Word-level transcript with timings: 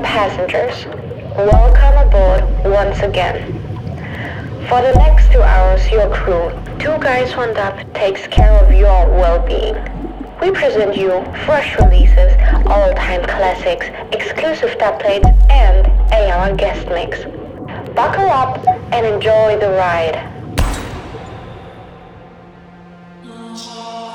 Passengers, 0.00 0.86
welcome 1.36 2.08
aboard 2.08 2.42
once 2.64 3.00
again. 3.00 3.52
For 4.66 4.80
the 4.80 4.94
next 4.96 5.30
two 5.30 5.42
hours, 5.42 5.86
your 5.90 6.08
crew, 6.08 6.50
Two 6.78 6.96
Guys 6.98 7.36
One 7.36 7.52
Dub, 7.52 7.92
takes 7.92 8.26
care 8.26 8.52
of 8.52 8.72
your 8.72 9.10
well-being. 9.10 9.74
We 10.40 10.50
present 10.50 10.96
you 10.96 11.22
fresh 11.44 11.78
releases, 11.78 12.32
all-time 12.66 13.22
classics, 13.24 13.86
exclusive 14.12 14.78
dub 14.78 14.98
plates, 14.98 15.28
and 15.50 15.86
AR 16.10 16.56
guest 16.56 16.88
mix. 16.88 17.24
Buckle 17.94 18.30
up 18.30 18.66
and 18.92 19.04
enjoy 19.04 19.58
the 19.60 19.72
ride. 19.72 20.16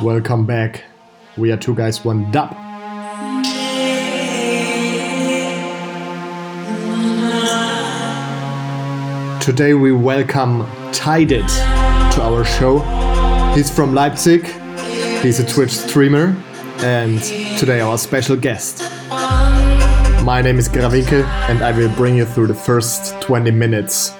Welcome 0.02 0.48
back. 0.48 0.86
We 1.38 1.52
are 1.52 1.58
Two 1.58 1.76
Guys 1.76 2.04
One 2.04 2.32
Dub. 2.32 2.67
Today 9.48 9.74
we 9.74 9.94
welcome 9.94 10.68
Tided 10.92 11.48
to 11.48 12.22
our 12.22 12.44
show. 12.44 12.80
He's 13.56 13.74
from 13.74 13.96
Leipzig, 13.96 14.46
he's 15.22 15.40
a 15.40 15.48
Twitch 15.48 15.72
streamer, 15.72 16.36
and 16.80 17.24
today 17.58 17.80
our 17.80 17.98
special 17.98 18.36
guest. 18.36 18.82
My 19.10 20.42
name 20.44 20.60
is 20.60 20.68
Gravike, 20.68 21.24
and 21.50 21.64
I 21.64 21.72
will 21.72 21.88
bring 21.96 22.18
you 22.18 22.26
through 22.26 22.48
the 22.48 22.56
first 22.56 23.22
20 23.22 23.50
minutes. 23.52 24.12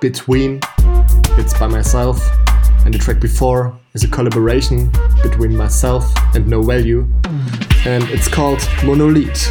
Between. 0.00 0.60
It's 1.36 1.58
by 1.58 1.66
myself. 1.66 2.20
And 2.84 2.94
the 2.94 2.98
track 2.98 3.20
before 3.20 3.76
is 3.94 4.04
a 4.04 4.08
collaboration 4.08 4.90
between 5.22 5.56
myself 5.56 6.04
and 6.34 6.46
No 6.46 6.62
Value. 6.62 7.06
And 7.84 8.04
it's 8.04 8.28
called 8.28 8.60
Monolith. 8.84 9.48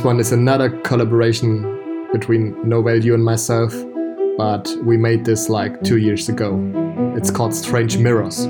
This 0.00 0.06
one 0.06 0.18
is 0.18 0.32
another 0.32 0.70
collaboration 0.80 2.08
between 2.10 2.56
No 2.66 2.80
Value 2.80 3.12
and 3.12 3.22
myself, 3.22 3.74
but 4.38 4.74
we 4.82 4.96
made 4.96 5.26
this 5.26 5.50
like 5.50 5.82
two 5.82 5.98
years 5.98 6.26
ago. 6.26 6.58
It's 7.18 7.30
called 7.30 7.54
Strange 7.54 7.98
Mirrors. 7.98 8.46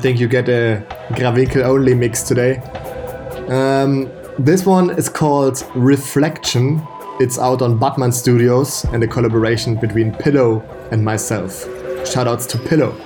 Think 0.00 0.18
you 0.18 0.28
get 0.28 0.48
a 0.48 0.82
Gravikel 1.10 1.62
only 1.62 1.94
mix 1.94 2.22
today. 2.22 2.56
Um, 3.48 4.10
this 4.38 4.64
one 4.64 4.90
is 4.90 5.08
called 5.08 5.62
Reflection. 5.74 6.82
It's 7.20 7.38
out 7.38 7.60
on 7.60 7.78
Batman 7.78 8.10
Studios 8.10 8.84
and 8.92 9.02
a 9.04 9.06
collaboration 9.06 9.76
between 9.76 10.14
Pillow 10.14 10.62
and 10.90 11.04
myself. 11.04 11.66
Shoutouts 12.04 12.48
to 12.48 12.58
Pillow. 12.58 12.98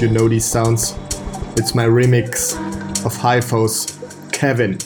You 0.00 0.08
know 0.08 0.28
these 0.28 0.44
sounds. 0.44 0.94
It's 1.56 1.74
my 1.74 1.86
remix 1.86 2.54
of 3.04 3.12
Hypho's 3.12 3.98
Kevin. 4.30 4.78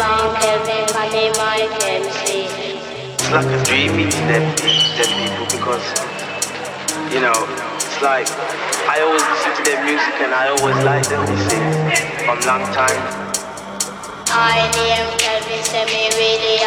I'm 0.00 0.34
Kevin, 0.40 0.88
I 1.36 1.68
can 1.78 2.02
see. 2.24 2.48
It's 3.12 3.30
like 3.30 3.44
a 3.44 3.64
dream 3.64 3.96
meeting 3.96 4.26
them, 4.28 4.42
them 4.96 5.12
people 5.20 5.46
because, 5.52 5.84
you 7.12 7.20
know, 7.20 7.36
it's 7.76 8.00
like 8.00 8.26
I 8.88 9.04
always 9.04 9.22
listen 9.28 9.52
to 9.56 9.62
their 9.70 9.84
music 9.84 10.14
and 10.24 10.32
I 10.32 10.48
always 10.56 10.76
like 10.84 11.06
them, 11.08 11.20
you 11.28 11.36
see, 11.44 11.60
from 12.24 12.40
long 12.48 12.64
time. 12.72 12.96
I 14.32 14.72
am 14.96 15.18
Kevin, 15.18 15.62
send 15.64 15.90
me 15.90 16.08
really 16.16 16.64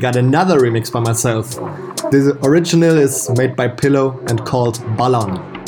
got 0.00 0.16
another 0.16 0.58
remix 0.58 0.90
by 0.90 1.00
myself. 1.00 1.50
The 2.10 2.38
original 2.42 2.96
is 2.96 3.28
made 3.36 3.54
by 3.54 3.68
Pillow 3.68 4.18
and 4.26 4.44
called 4.46 4.80
Ballon. 4.96 5.59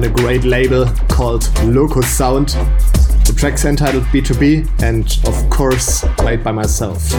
On 0.00 0.06
a 0.06 0.14
great 0.14 0.44
label 0.44 0.86
called 1.08 1.50
Locus 1.64 2.08
Sound. 2.08 2.48
The 3.26 3.34
track's 3.36 3.66
entitled 3.66 4.04
B2B 4.04 4.82
and, 4.82 5.04
of 5.26 5.50
course, 5.50 6.06
played 6.16 6.42
by 6.42 6.52
myself. 6.52 7.12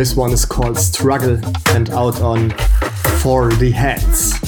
This 0.00 0.16
one 0.16 0.32
is 0.32 0.46
called 0.46 0.78
Struggle 0.78 1.38
and 1.74 1.90
out 1.90 2.22
on 2.22 2.48
For 3.20 3.52
the 3.52 3.70
Heads. 3.70 4.39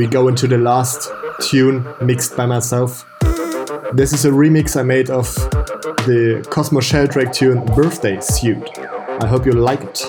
We 0.00 0.06
go 0.06 0.28
into 0.28 0.48
the 0.48 0.56
last 0.56 1.12
tune 1.42 1.86
mixed 2.00 2.34
by 2.34 2.46
myself. 2.46 3.04
This 3.92 4.14
is 4.14 4.24
a 4.24 4.30
remix 4.30 4.74
I 4.74 4.82
made 4.82 5.10
of 5.10 5.26
the 6.06 6.42
Cosmo 6.48 6.80
Sheldrake 6.80 7.32
tune 7.32 7.66
Birthday 7.76 8.18
Suit. 8.22 8.66
I 8.78 9.26
hope 9.26 9.44
you 9.44 9.52
like 9.52 9.82
it. 9.82 10.00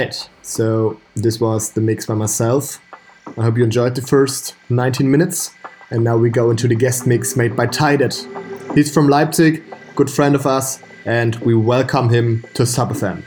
Alright. 0.00 0.30
So, 0.40 0.98
this 1.14 1.38
was 1.40 1.72
the 1.72 1.82
mix 1.82 2.06
by 2.06 2.14
myself. 2.14 2.80
I 3.36 3.42
hope 3.42 3.58
you 3.58 3.64
enjoyed 3.64 3.96
the 3.96 4.00
first 4.00 4.54
19 4.70 5.10
minutes. 5.10 5.50
And 5.90 6.02
now 6.02 6.16
we 6.16 6.30
go 6.30 6.50
into 6.50 6.66
the 6.66 6.74
guest 6.74 7.06
mix 7.06 7.36
made 7.36 7.54
by 7.54 7.66
Tided. 7.66 8.14
He's 8.74 8.94
from 8.94 9.08
Leipzig, 9.08 9.62
good 9.96 10.08
friend 10.08 10.34
of 10.34 10.46
us, 10.46 10.82
and 11.04 11.36
we 11.40 11.54
welcome 11.54 12.08
him 12.08 12.46
to 12.54 12.62
Subfm. 12.62 13.24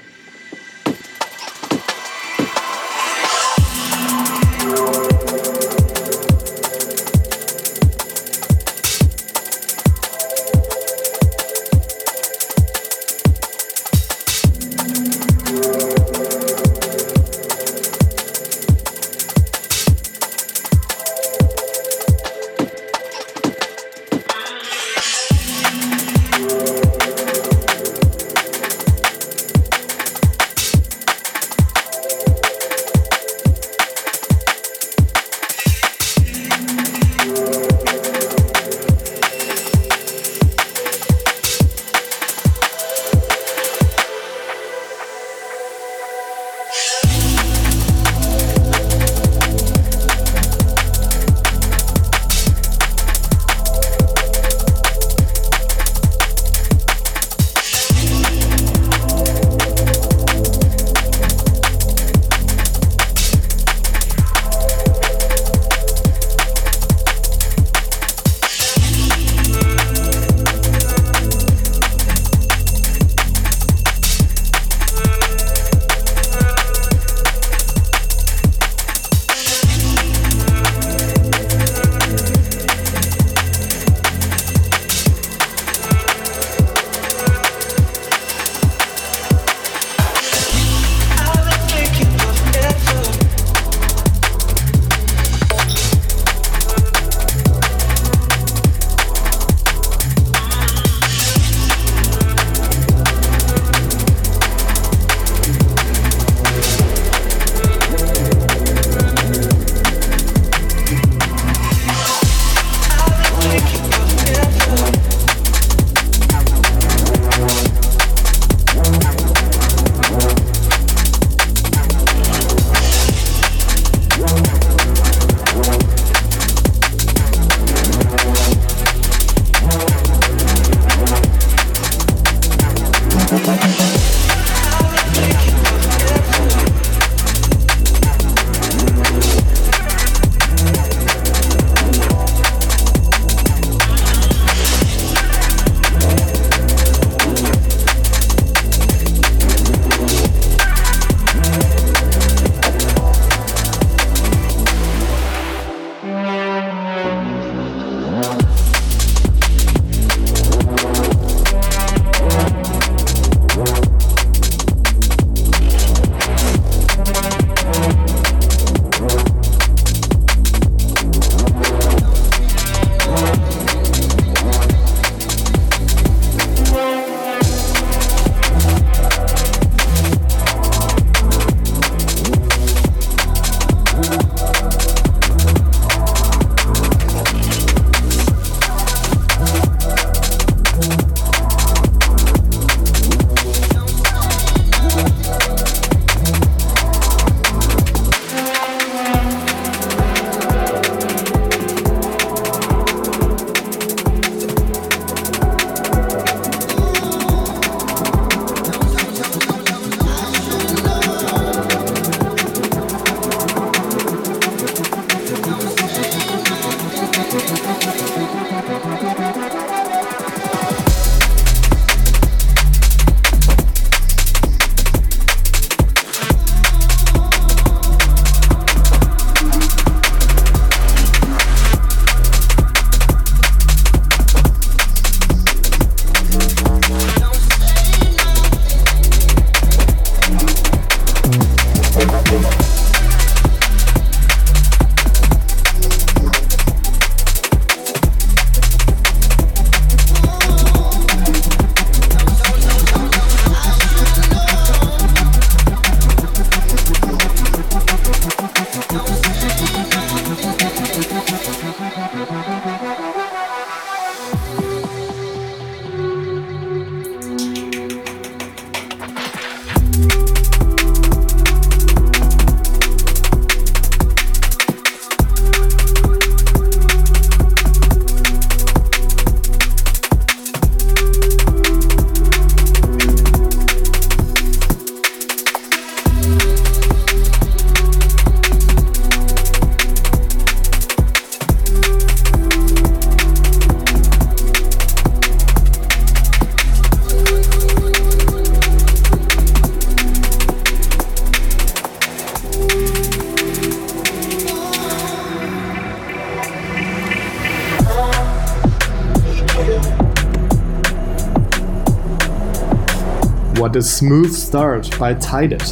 Smooth 314.04 314.34
start 314.34 315.00
by 315.00 315.14
Tided. 315.14 315.64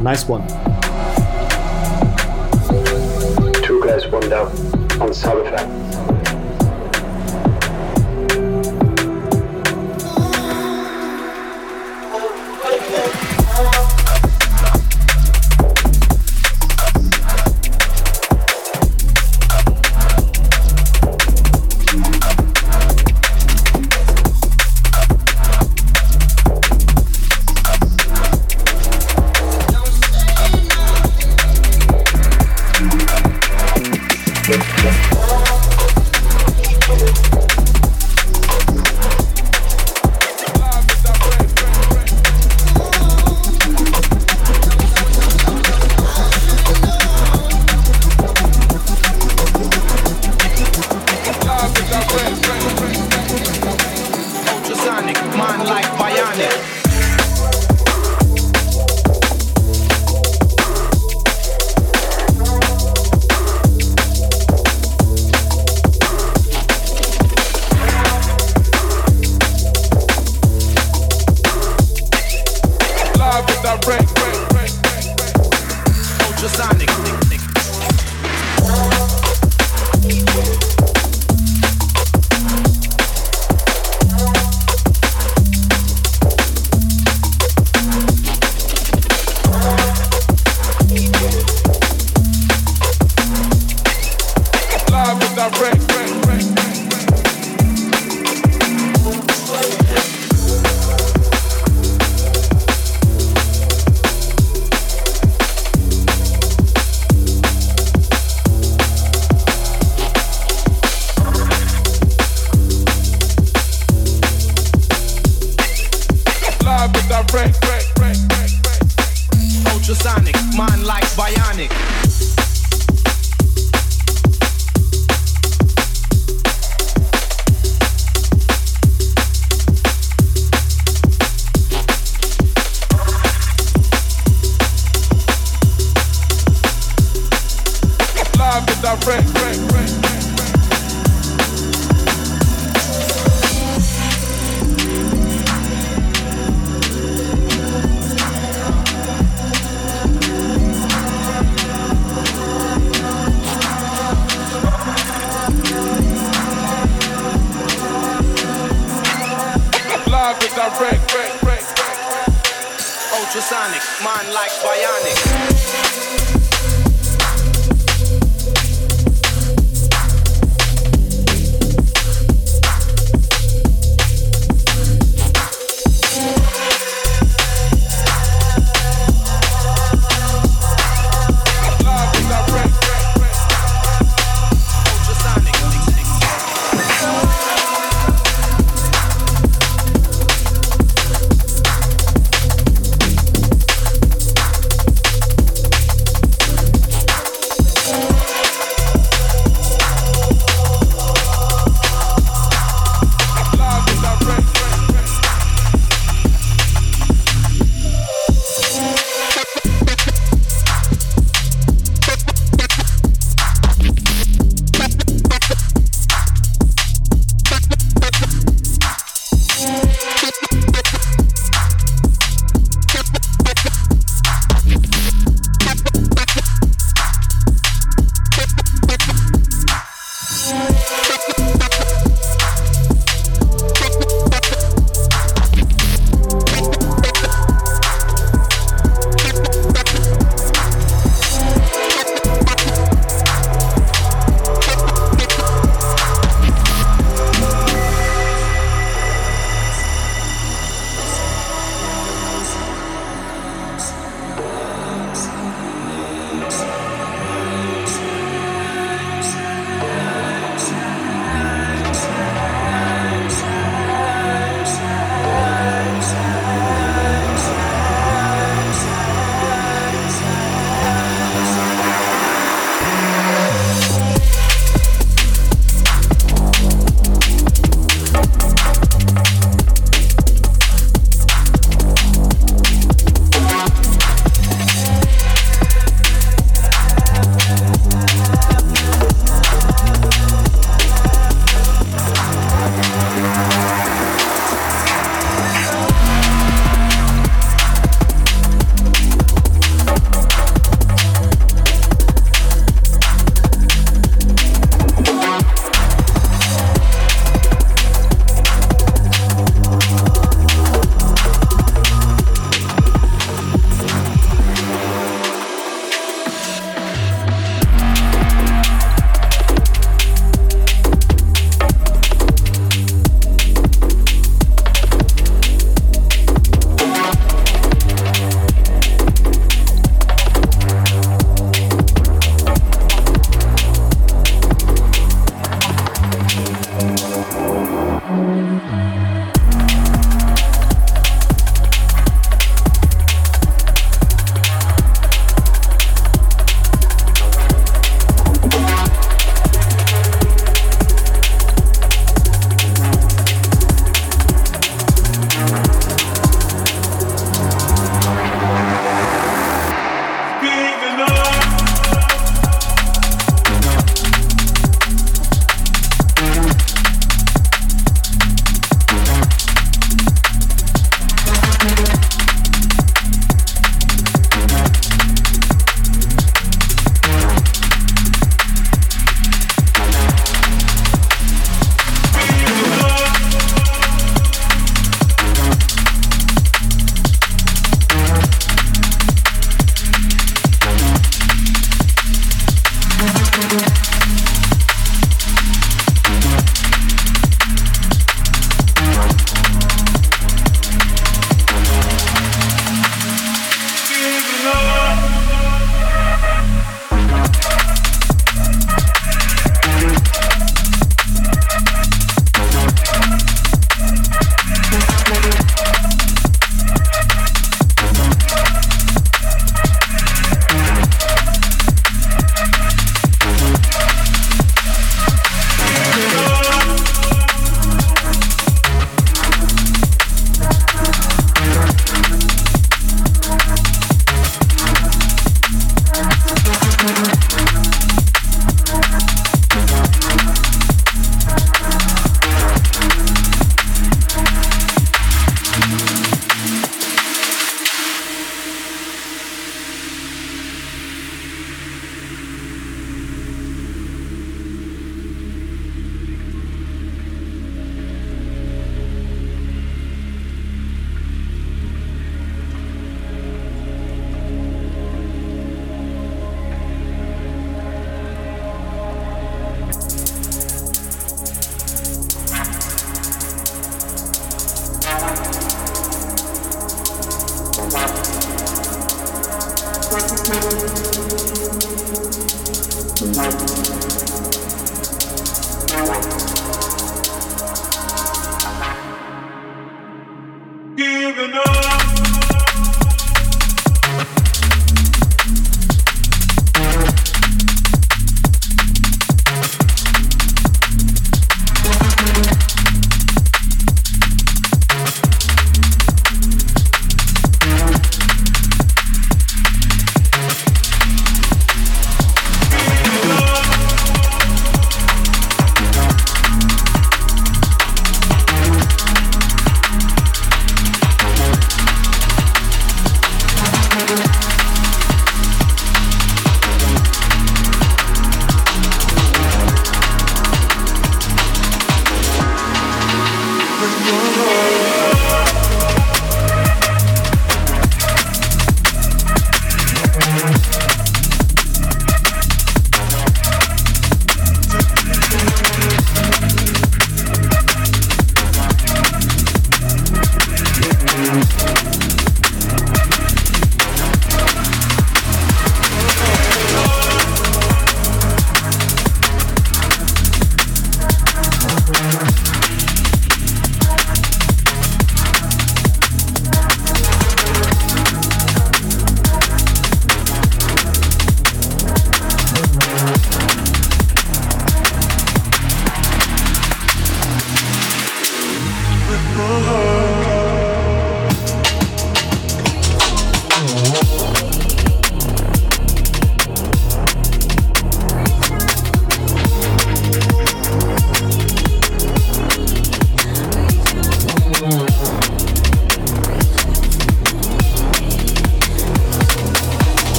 Nice 0.00 0.28
one. 0.28 0.42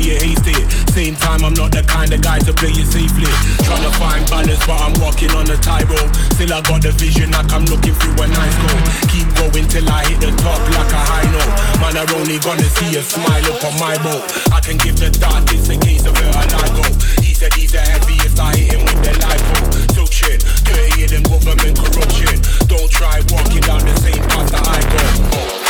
It. 0.00 0.66
Same 0.92 1.16
time, 1.16 1.44
I'm 1.44 1.54
not 1.54 1.72
the 1.72 1.82
kind 1.82 2.12
of 2.12 2.20
guy 2.20 2.38
to 2.40 2.52
play 2.52 2.72
it 2.72 2.88
safely. 2.88 3.28
Tryna 3.64 3.92
find 3.96 4.22
balance, 4.28 4.60
but 4.66 4.76
I'm 4.80 4.94
walking 5.00 5.30
on 5.32 5.48
a 5.48 5.56
tightrope. 5.56 6.12
Still, 6.36 6.52
I 6.52 6.60
got 6.60 6.82
the 6.82 6.92
vision 6.92 7.30
like 7.32 7.52
I'm 7.52 7.64
looking 7.66 7.94
through 7.94 8.16
a 8.20 8.26
nice 8.28 8.54
scope. 8.60 8.84
Keep 9.12 9.28
going 9.40 9.66
till 9.68 9.88
I 9.88 10.04
hit 10.08 10.20
the 10.20 10.32
top 10.42 10.60
like 10.76 10.92
a 10.92 11.02
high 11.02 11.28
note. 11.32 11.52
Man, 11.80 11.94
I'm 11.96 12.10
only 12.16 12.38
gonna 12.40 12.68
see 12.76 12.96
a 12.96 13.02
smile 13.02 13.46
up 13.52 13.64
on 13.64 13.74
my 13.80 13.96
boat. 14.02 14.24
I 14.52 14.60
can 14.60 14.76
give 14.76 14.96
the 14.96 15.10
dark, 15.16 15.48
it's 15.52 15.68
a 15.68 15.76
case 15.76 16.04
of 16.04 16.16
vertigo. 16.16 16.84
He 17.22 17.32
said 17.32 17.52
he's 17.54 17.72
the 17.72 17.80
heaviest, 17.80 18.40
I 18.40 18.56
hit 18.56 18.72
him 18.72 18.84
with 18.84 19.00
the 19.04 19.12
lipo. 19.16 19.86
Shit, 20.16 20.40
dirty 20.64 21.04
in 21.14 21.22
government 21.24 21.76
corruption. 21.76 22.40
Don't 22.68 22.90
try 22.90 23.20
walking 23.28 23.60
down 23.60 23.84
the 23.84 23.94
same 24.00 24.22
path 24.32 24.48
that 24.50 24.64
I 24.64 24.80
go. 24.88 25.56
You 25.60 25.65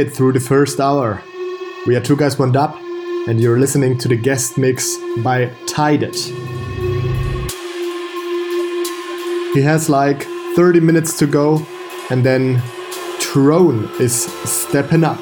it 0.00 0.12
through 0.12 0.32
the 0.32 0.40
first 0.40 0.80
hour. 0.80 1.22
We 1.86 1.94
are 1.94 2.00
Two 2.00 2.16
Guys 2.16 2.38
One 2.38 2.52
Dub, 2.52 2.74
and 3.28 3.38
you're 3.40 3.58
listening 3.58 3.98
to 3.98 4.08
the 4.08 4.16
guest 4.16 4.56
mix 4.56 4.96
by 5.22 5.52
Tided. 5.66 6.14
He 9.54 9.60
has 9.62 9.88
like 9.90 10.24
30 10.56 10.80
minutes 10.80 11.18
to 11.18 11.26
go, 11.26 11.64
and 12.10 12.24
then 12.24 12.62
Trone 13.20 13.90
is 14.00 14.24
stepping 14.44 15.04
up. 15.04 15.20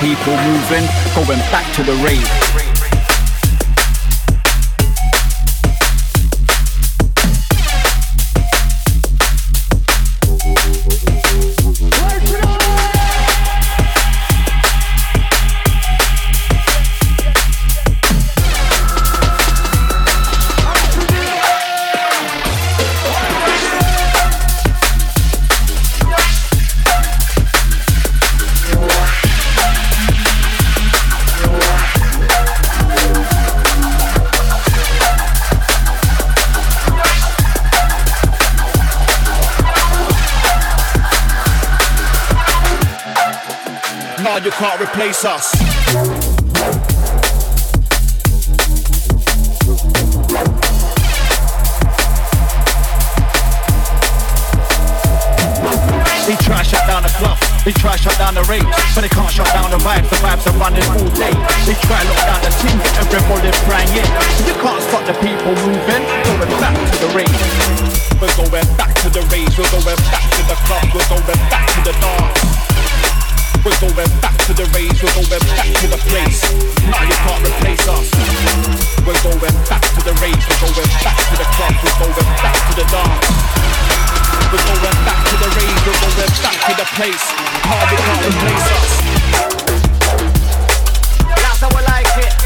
People 0.00 0.34
moving, 0.34 0.86
going 1.14 1.38
back 1.52 1.70
to 1.74 1.82
the 1.82 1.92
rave. 2.02 2.69
Replace. 45.00 45.22
They 56.26 56.36
try 56.36 56.62
shut 56.62 56.86
down 56.86 57.02
the 57.02 57.08
club, 57.16 57.38
they 57.64 57.72
try 57.72 57.96
shut 57.96 58.16
down 58.18 58.34
the 58.34 58.44
rave, 58.44 58.62
but 58.94 59.00
they 59.00 59.08
can't 59.08 59.32
shut 59.32 59.46
down 59.52 59.70
the 59.70 59.78
vibes. 59.78 60.08
The 60.10 60.16
vibes 60.16 60.46
are 60.46 60.58
running 60.58 60.84
all 60.84 61.08
day. 61.16 61.32
They 61.64 61.74
try 61.80 62.02
lock 62.04 62.20
down 62.28 62.40
the 62.44 62.52
team, 62.60 62.76
get 62.78 63.00
everybody 63.00 63.50
praying 63.64 63.88
in. 63.96 64.06
You 64.46 64.54
can't 64.60 64.82
stop 64.84 65.06
the 65.06 65.14
people 65.24 65.56
moving, 65.64 66.04
going 66.28 66.60
back 66.60 66.76
to 66.76 66.96
the 67.00 67.08
rave. 67.16 67.40
We're 68.20 68.36
going 68.36 68.76
back 68.76 68.94
to 69.00 69.08
the 69.08 69.22
rave, 69.32 69.48
we're 69.56 69.70
going 69.70 69.96
back 69.96 70.28
to 70.36 70.42
the 70.44 70.56
club, 70.68 70.84
we're 70.92 71.08
going 71.08 71.24
back 71.48 71.66
to 71.72 71.80
the 71.88 71.92
dance. 71.98 72.69
We're 73.60 73.76
going 73.76 74.08
back 74.24 74.36
to 74.48 74.54
the 74.56 74.64
rage, 74.72 75.02
we're 75.04 75.12
going 75.12 75.28
back 75.28 75.68
to 75.68 75.86
the 75.86 76.00
place. 76.08 76.40
Now 76.88 77.04
you 77.04 77.12
can't 77.12 77.44
replace 77.44 77.84
us. 77.92 78.08
We're 79.04 79.20
going 79.20 79.56
back 79.68 79.84
to 79.84 80.00
the 80.00 80.16
rage, 80.16 80.40
we're 80.48 80.60
going 80.64 80.88
back 81.04 81.20
to 81.28 81.36
the 81.36 81.44
club, 81.44 81.76
we're 81.84 81.92
going 82.00 82.32
back 82.40 82.56
to 82.56 82.72
the 82.80 82.86
dance. 82.88 83.28
We're 84.48 84.64
going 84.64 85.00
back 85.04 85.20
to 85.28 85.36
the 85.44 85.48
rage, 85.60 85.80
we're 85.84 86.00
going 86.00 86.32
back 86.40 86.56
to 86.56 86.72
the 86.72 86.86
place. 86.96 87.24
Now 87.68 87.84
you 87.84 88.00
can't 88.00 88.32
replace 88.32 88.64
us. 88.80 88.96
That's 91.36 91.60
how 91.60 91.68
I 91.68 91.82
like 91.84 92.16
it. 92.16 92.39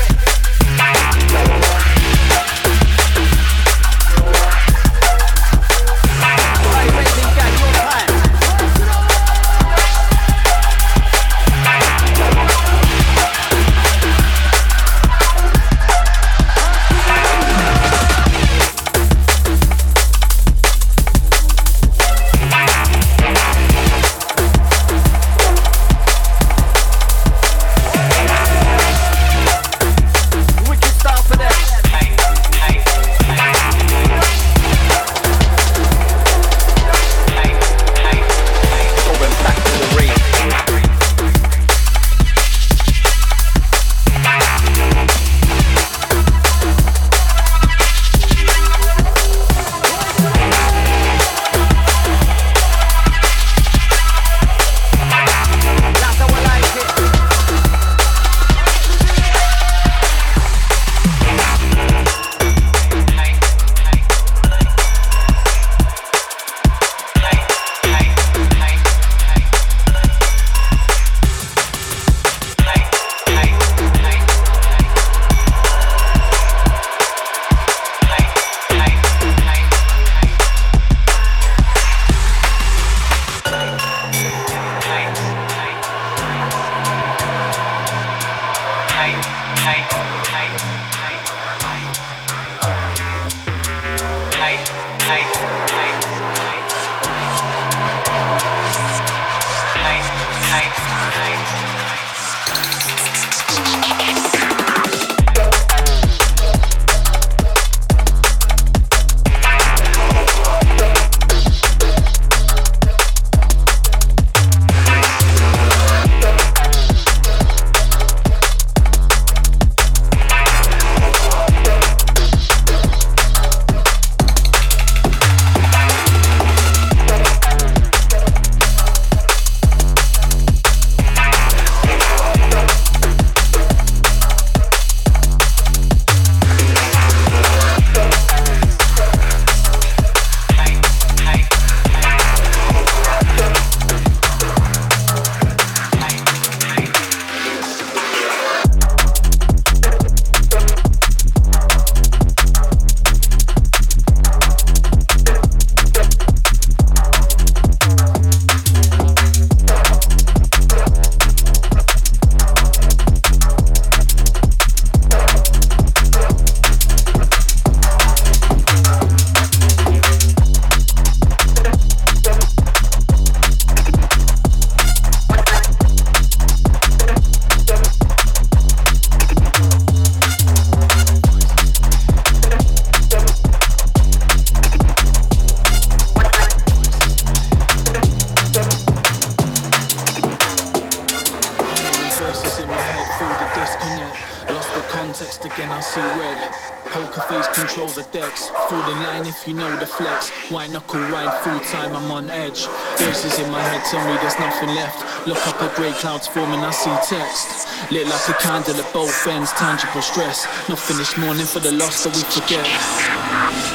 and 195.59 195.73
I 195.73 195.81
see 195.81 196.01
red. 196.01 196.53
Poker 196.87 197.21
face 197.23 197.49
control 197.55 197.89
the 197.89 198.07
decks. 198.13 198.51
Through 198.69 198.83
the 198.83 198.97
line 199.07 199.27
if 199.27 199.47
you 199.47 199.55
know 199.55 199.71
the 199.79 199.87
flex. 199.87 200.31
Why 200.51 200.67
knuckle 200.67 201.01
ride 201.01 201.33
full 201.43 201.59
time, 201.61 201.95
I'm 201.95 202.11
on 202.11 202.31
edge. 202.31 202.67
Voices 202.99 203.39
in 203.39 203.51
my 203.51 203.61
head 203.61 203.85
tell 203.91 204.05
me 204.07 204.15
there's 204.21 204.39
nothing 204.39 204.71
left. 204.75 205.27
Look 205.27 205.47
up 205.47 205.61
at 205.63 205.75
grey 205.77 205.93
clouds 205.93 206.27
forming, 206.27 206.61
I 206.61 206.71
see 206.71 206.95
text. 207.09 207.69
Lit 207.91 208.07
like 208.07 208.29
a 208.29 208.35
candle 208.35 208.77
at 208.77 208.93
both 208.93 209.27
ends, 209.27 209.53
tangible 209.53 210.03
stress. 210.03 210.47
Nothing 210.69 210.99
this 210.99 211.17
morning 211.19 211.47
for 211.47 211.61
the 211.61 211.73
loss 211.73 212.05
that 212.05 212.15
we 212.15 212.23
forget. 212.23 213.74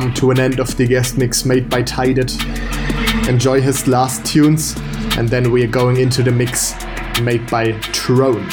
Come 0.00 0.14
to 0.14 0.30
an 0.30 0.40
end 0.40 0.58
of 0.60 0.74
the 0.78 0.86
guest 0.86 1.18
mix 1.18 1.44
made 1.44 1.68
by 1.68 1.82
Tided. 1.82 2.32
Enjoy 3.28 3.60
his 3.60 3.86
last 3.86 4.24
tunes, 4.24 4.74
and 5.18 5.28
then 5.28 5.50
we 5.50 5.62
are 5.62 5.70
going 5.70 5.98
into 5.98 6.22
the 6.22 6.30
mix 6.30 6.72
made 7.20 7.46
by 7.50 7.72
Trone. 7.92 8.48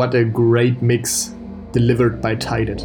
What 0.00 0.14
a 0.14 0.24
great 0.24 0.80
mix 0.80 1.34
delivered 1.72 2.22
by 2.22 2.34
Tided. 2.34 2.80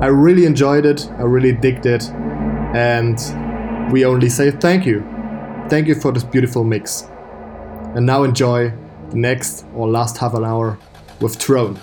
I 0.00 0.06
really 0.06 0.44
enjoyed 0.44 0.86
it, 0.86 1.10
I 1.18 1.22
really 1.22 1.50
digged 1.50 1.86
it, 1.86 2.08
and 2.72 3.18
we 3.92 4.04
only 4.04 4.28
say 4.28 4.52
thank 4.52 4.86
you. 4.86 5.00
Thank 5.68 5.88
you 5.88 5.96
for 5.96 6.12
this 6.12 6.22
beautiful 6.22 6.62
mix. 6.62 7.08
And 7.96 8.06
now 8.06 8.22
enjoy 8.22 8.72
the 9.10 9.16
next 9.16 9.66
or 9.74 9.88
last 9.88 10.18
half 10.18 10.34
an 10.34 10.44
hour 10.44 10.78
with 11.20 11.36
Trone. 11.36 11.80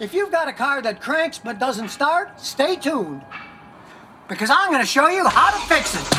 If 0.00 0.12
you've 0.12 0.32
got 0.32 0.48
a 0.48 0.52
car 0.52 0.82
that 0.82 1.00
cranks 1.00 1.38
but 1.38 1.60
doesn't 1.60 1.90
start, 1.90 2.40
stay 2.40 2.74
tuned. 2.74 3.22
Because 4.28 4.50
I'm 4.50 4.72
going 4.72 4.82
to 4.82 4.88
show 4.88 5.06
you 5.06 5.28
how 5.28 5.52
to 5.52 5.64
fix 5.68 5.94
it. 5.94 6.15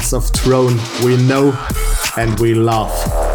Sounds 0.00 0.12
of 0.12 0.32
Trone 0.32 0.78
we 1.04 1.16
know 1.26 1.58
and 2.16 2.38
we 2.38 2.54
love. 2.54 3.27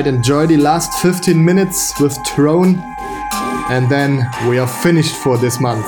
Alright, 0.00 0.14
enjoy 0.14 0.46
the 0.46 0.56
last 0.56 0.94
15 1.02 1.44
minutes 1.44 2.00
with 2.00 2.16
Trone, 2.24 2.82
and 3.68 3.86
then 3.90 4.26
we 4.48 4.58
are 4.58 4.66
finished 4.66 5.14
for 5.14 5.36
this 5.36 5.60
month. 5.60 5.84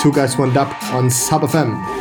Two 0.00 0.12
guys, 0.12 0.38
one 0.38 0.52
dub 0.52 0.72
on 0.92 1.10
Sub 1.10 1.42
FM. 1.42 1.91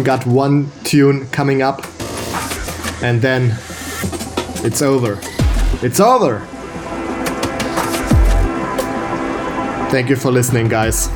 Got 0.00 0.26
one 0.26 0.70
tune 0.84 1.28
coming 1.28 1.62
up, 1.62 1.84
and 3.02 3.20
then 3.20 3.56
it's 4.64 4.82
over. 4.82 5.18
It's 5.82 6.00
over! 6.00 6.40
Thank 9.90 10.08
you 10.08 10.16
for 10.16 10.30
listening, 10.30 10.68
guys. 10.68 11.08